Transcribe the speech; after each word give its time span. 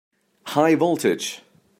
High 0.47 0.73
voltage! 0.73 1.43